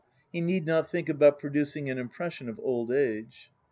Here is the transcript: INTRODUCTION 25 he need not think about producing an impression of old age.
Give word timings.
INTRODUCTION 0.33 0.47
25 0.47 0.49
he 0.49 0.53
need 0.53 0.65
not 0.65 0.89
think 0.89 1.09
about 1.09 1.37
producing 1.39 1.87
an 1.87 1.99
impression 1.99 2.49
of 2.49 2.59
old 2.63 2.91
age. 2.91 3.51